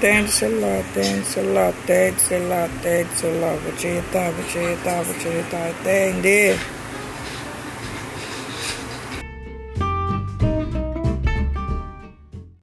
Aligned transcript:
Thanks 0.00 0.42
a 0.42 0.48
lot, 0.48 0.84
thanks 0.94 1.36
a 1.36 1.42
lot, 1.42 1.74
thanks 1.74 2.30
a 2.30 2.38
lot, 2.48 2.70
thanks 2.82 3.24
a 3.24 3.32
lot. 3.40 3.58
What 3.64 3.82
you 3.82 4.00
thought, 4.00 4.32
what 4.34 4.54
you 4.54 4.76
thought, 4.76 5.06
what 5.08 5.24
you 5.24 5.42
thought, 5.42 5.74
you. 6.24 6.77